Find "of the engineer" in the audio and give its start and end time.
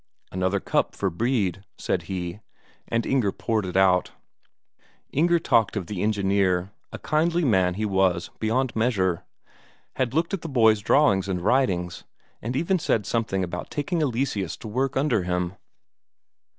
5.77-6.71